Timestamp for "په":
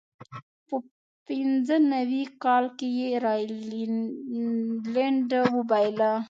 0.67-0.75